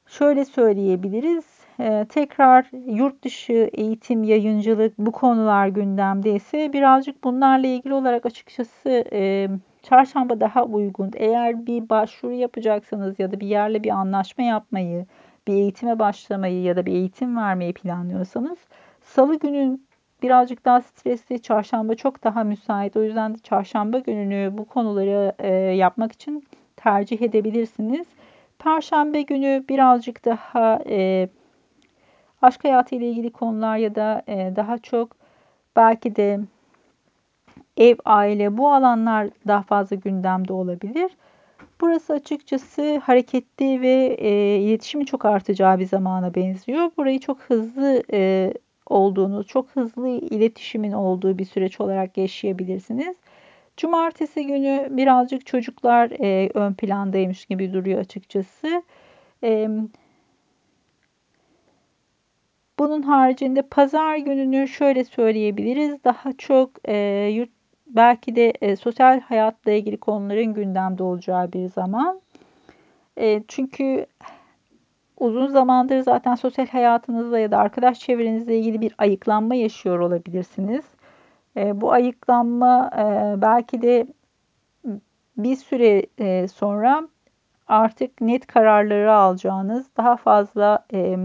[0.06, 1.44] şöyle söyleyebiliriz.
[1.80, 9.04] E, tekrar yurt dışı eğitim, yayıncılık bu konular gündemde ise birazcık bunlarla ilgili olarak açıkçası
[9.12, 9.48] e,
[9.88, 11.10] çarşamba daha uygun.
[11.14, 15.06] Eğer bir başvuru yapacaksanız ya da bir yerle bir anlaşma yapmayı,
[15.46, 18.58] bir eğitime başlamayı ya da bir eğitim vermeyi planlıyorsanız
[19.02, 19.86] salı günün
[20.22, 22.96] birazcık daha stresli, çarşamba çok daha müsait.
[22.96, 26.44] O yüzden de çarşamba gününü bu konuları e, yapmak için
[26.76, 28.06] tercih edebilirsiniz.
[28.58, 31.28] Perşembe günü birazcık daha e,
[32.42, 35.16] aşk hayatı ile ilgili konular ya da e, daha çok
[35.76, 36.40] belki de
[37.76, 41.10] ev, aile bu alanlar daha fazla gündemde olabilir.
[41.80, 46.90] Burası açıkçası hareketli ve e, iletişimi çok artacağı bir zamana benziyor.
[46.96, 48.52] Burayı çok hızlı e,
[48.86, 53.16] olduğunuz, çok hızlı iletişimin olduğu bir süreç olarak yaşayabilirsiniz.
[53.76, 58.82] Cumartesi günü birazcık çocuklar e, ön plandaymış gibi duruyor açıkçası.
[59.44, 59.68] E,
[62.78, 66.04] bunun haricinde pazar gününü şöyle söyleyebiliriz.
[66.04, 66.96] Daha çok e,
[67.34, 67.55] yurt
[67.86, 72.20] belki de e, sosyal hayatla ilgili konuların gündemde olacağı bir zaman.
[73.18, 74.06] E, çünkü
[75.18, 80.84] uzun zamandır zaten sosyal hayatınızla ya da arkadaş çevrenizle ilgili bir ayıklanma yaşıyor olabilirsiniz.
[81.56, 84.06] E, bu ayıklanma e, belki de
[85.36, 87.08] bir süre e, sonra
[87.68, 91.16] artık net kararları alacağınız, daha fazla e,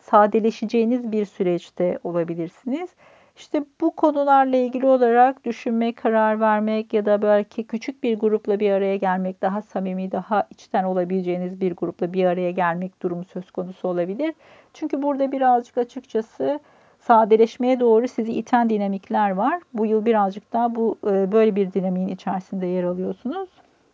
[0.00, 2.90] sadeleşeceğiniz bir süreçte olabilirsiniz.
[3.36, 8.70] İşte bu konularla ilgili olarak düşünmek, karar vermek ya da belki küçük bir grupla bir
[8.70, 13.88] araya gelmek, daha samimi, daha içten olabileceğiniz bir grupla bir araya gelmek durumu söz konusu
[13.88, 14.34] olabilir.
[14.74, 16.60] Çünkü burada birazcık açıkçası
[17.00, 19.60] sadeleşmeye doğru sizi iten dinamikler var.
[19.74, 23.48] Bu yıl birazcık daha bu e, böyle bir dinamiğin içerisinde yer alıyorsunuz.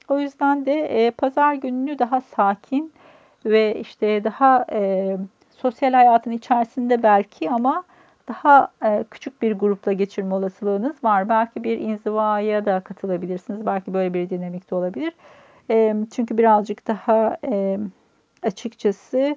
[0.08, 2.92] O yüzden de e, pazar gününü daha sakin
[3.44, 5.16] ve işte daha e,
[5.50, 7.84] sosyal hayatın içerisinde belki ama
[8.28, 11.28] daha e, küçük bir grupla geçirme olasılığınız var.
[11.28, 13.66] Belki bir inzivaya da katılabilirsiniz.
[13.66, 15.12] Belki böyle bir dinamikte olabilir.
[15.70, 17.78] E, çünkü birazcık daha e,
[18.42, 19.36] açıkçası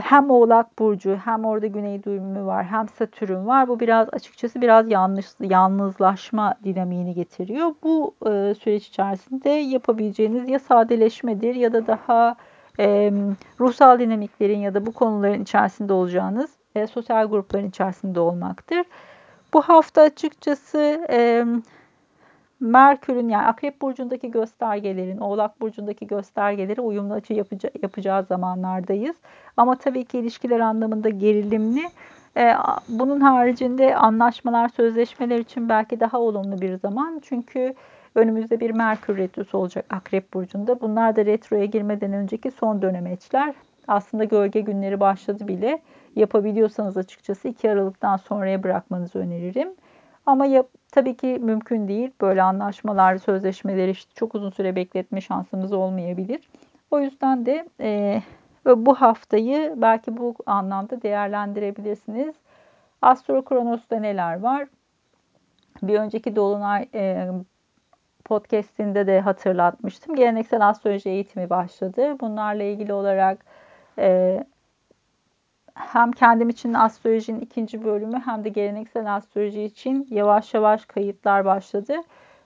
[0.00, 3.68] hem Oğlak Burcu hem orada Güney düğümü var hem Satürn var.
[3.68, 7.74] Bu biraz açıkçası biraz yanlış yalnızlaşma dinamiğini getiriyor.
[7.82, 12.36] Bu e, süreç içerisinde yapabileceğiniz ya sadeleşmedir ya da daha
[12.80, 13.12] e,
[13.60, 18.84] ruhsal dinamiklerin ya da bu konuların içerisinde olacağınız e, sosyal grupların içerisinde olmaktır.
[19.54, 21.44] Bu hafta açıkçası e,
[22.60, 29.16] Merkür'ün yani Akrep Burcu'ndaki göstergelerin, Oğlak Burcu'ndaki göstergeleri uyumlu açı yapacağı, yapacağı zamanlardayız.
[29.56, 31.82] Ama tabii ki ilişkiler anlamında gerilimli.
[32.36, 32.54] E,
[32.88, 37.20] bunun haricinde anlaşmalar, sözleşmeler için belki daha olumlu bir zaman.
[37.24, 37.74] Çünkü
[38.14, 40.80] önümüzde bir Merkür Retrosu olacak Akrep Burcu'nda.
[40.80, 43.54] Bunlar da retroya girmeden önceki son dönemeçler.
[43.88, 45.82] Aslında gölge günleri başladı bile.
[46.16, 49.74] Yapabiliyorsanız açıkçası 2 Aralık'tan sonraya bırakmanızı öneririm.
[50.26, 52.10] Ama yap, tabii ki mümkün değil.
[52.20, 56.48] Böyle anlaşmalar, sözleşmeleri işte çok uzun süre bekletme şansımız olmayabilir.
[56.90, 58.22] O yüzden de e,
[58.66, 62.34] bu haftayı belki bu anlamda değerlendirebilirsiniz.
[63.02, 64.68] Astro Kronos'ta neler var?
[65.82, 67.28] Bir önceki Dolunay e,
[68.24, 70.16] podcastinde de hatırlatmıştım.
[70.16, 72.20] Geleneksel astroloji eğitimi başladı.
[72.20, 73.44] Bunlarla ilgili olarak
[73.98, 74.44] e,
[75.74, 81.94] hem kendim için astrolojinin ikinci bölümü hem de geleneksel astroloji için yavaş yavaş kayıtlar başladı.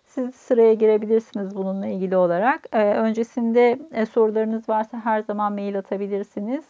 [0.06, 2.66] Siz sıraya girebilirsiniz bununla ilgili olarak.
[2.72, 6.64] Ee, öncesinde e, sorularınız varsa her zaman mail atabilirsiniz.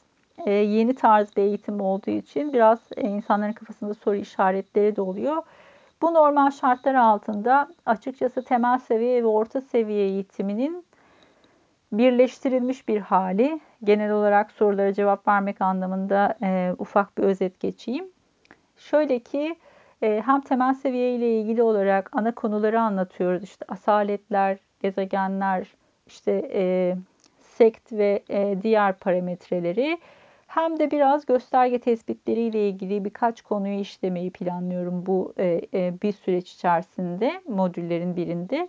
[0.46, 5.42] Ee, yeni tarz bir eğitim olduğu için biraz e, insanların kafasında soru işaretleri de oluyor.
[6.02, 10.84] Bu normal şartlar altında açıkçası temel seviye ve orta seviye eğitiminin
[11.92, 13.60] birleştirilmiş bir hali.
[13.86, 18.04] Genel olarak sorulara cevap vermek anlamında e, ufak bir özet geçeyim.
[18.76, 19.56] Şöyle ki
[20.02, 23.42] e, hem temel seviye ile ilgili olarak ana konuları anlatıyoruz.
[23.42, 25.66] İşte asaletler, gezegenler,
[26.06, 26.96] işte e,
[27.40, 29.98] sekt ve e, diğer parametreleri.
[30.46, 36.12] Hem de biraz gösterge tespitleri ile ilgili birkaç konuyu işlemeyi planlıyorum bu e, e, bir
[36.12, 38.68] süreç içerisinde modüllerin birinde.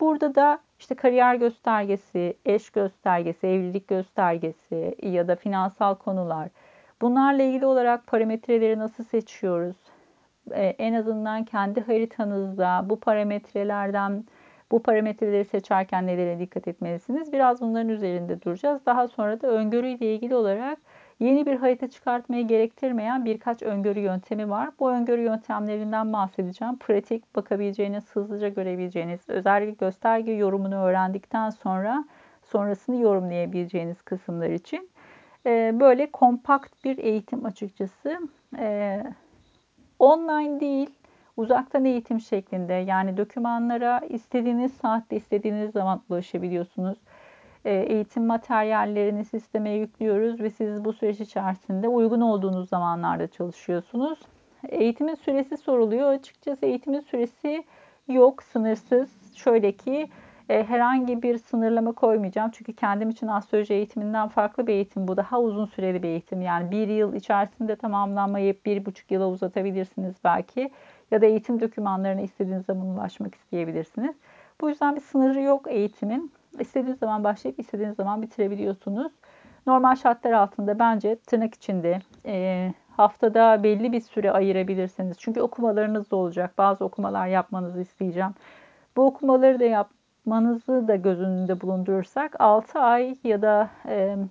[0.00, 6.48] Burada da işte kariyer göstergesi, eş göstergesi, evlilik göstergesi ya da finansal konular.
[7.02, 9.76] Bunlarla ilgili olarak parametreleri nasıl seçiyoruz?
[10.50, 14.24] Ee, en azından kendi haritanızda bu parametrelerden
[14.70, 17.32] Bu parametreleri seçerken nelere dikkat etmelisiniz?
[17.32, 18.86] Biraz bunların üzerinde duracağız.
[18.86, 20.78] Daha sonra da öngörüyle ilgili olarak
[21.20, 24.70] yeni bir harita çıkartmayı gerektirmeyen birkaç öngörü yöntemi var.
[24.80, 26.78] Bu öngörü yöntemlerinden bahsedeceğim.
[26.78, 32.04] Pratik bakabileceğiniz, hızlıca görebileceğiniz, özellikle gösterge yorumunu öğrendikten sonra
[32.42, 34.90] sonrasını yorumlayabileceğiniz kısımlar için.
[35.46, 38.18] Ee, böyle kompakt bir eğitim açıkçası.
[38.58, 39.02] Ee,
[39.98, 40.90] online değil,
[41.36, 46.98] uzaktan eğitim şeklinde yani dokümanlara istediğiniz saatte istediğiniz zaman ulaşabiliyorsunuz.
[47.66, 54.18] Ee, eğitim materyallerini sisteme yüklüyoruz ve siz bu süreç içerisinde uygun olduğunuz zamanlarda çalışıyorsunuz.
[54.68, 56.10] Eğitimin süresi soruluyor.
[56.10, 57.64] Açıkçası eğitimin süresi
[58.08, 59.34] yok, sınırsız.
[59.34, 60.08] Şöyle ki
[60.48, 62.50] e, herhangi bir sınırlama koymayacağım.
[62.50, 65.16] Çünkü kendim için astroloji eğitiminden farklı bir eğitim bu.
[65.16, 66.42] Daha uzun süreli bir eğitim.
[66.42, 70.70] Yani bir yıl içerisinde tamamlanmayıp bir buçuk yıla uzatabilirsiniz belki.
[71.10, 74.16] Ya da eğitim dokümanlarına istediğiniz zaman ulaşmak isteyebilirsiniz.
[74.60, 76.32] Bu yüzden bir sınırı yok eğitimin.
[76.60, 79.12] İstediğiniz zaman başlayıp istediğiniz zaman bitirebiliyorsunuz.
[79.66, 85.16] Normal şartlar altında bence tırnak içinde e, haftada belli bir süre ayırabilirsiniz.
[85.18, 86.58] Çünkü okumalarınız da olacak.
[86.58, 88.34] Bazı okumalar yapmanızı isteyeceğim.
[88.96, 93.70] Bu okumaları da yapmanızı da göz önünde bulundurursak 6 ay ya da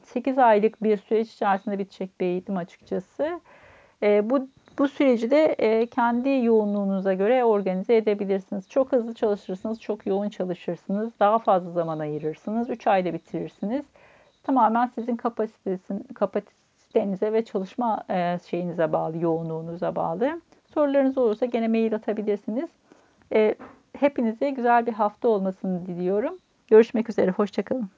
[0.04, 3.40] 8 aylık bir süreç içerisinde bitecek bir eğitim açıkçası.
[4.02, 4.48] Bu
[4.78, 8.70] bu süreci de kendi yoğunluğunuza göre organize edebilirsiniz.
[8.70, 13.86] Çok hızlı çalışırsınız, çok yoğun çalışırsınız, daha fazla zaman ayırırsınız, 3 ayda bitirirsiniz.
[14.44, 15.18] Tamamen sizin
[16.14, 18.04] kapasitenize ve çalışma
[18.50, 20.42] şeyinize bağlı, yoğunluğunuza bağlı.
[20.74, 22.70] Sorularınız olursa gene mail atabilirsiniz.
[23.98, 26.38] Hepinize güzel bir hafta olmasını diliyorum.
[26.68, 27.90] Görüşmek üzere, hoşçakalın.